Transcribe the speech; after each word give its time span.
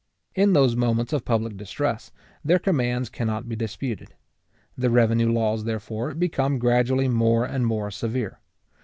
In 0.33 0.53
those 0.53 0.75
moments 0.75 1.13
of 1.13 1.25
public 1.25 1.55
distress, 1.57 2.11
their 2.43 2.57
commands 2.57 3.07
cannot 3.07 3.47
be 3.47 3.55
disputed. 3.55 4.15
The 4.75 4.89
revenue 4.89 5.31
laws, 5.31 5.63
therefore, 5.65 6.15
become 6.15 6.57
gradually 6.57 7.07
more 7.07 7.45
and 7.45 7.67
more 7.67 7.91
severe. 7.91 8.39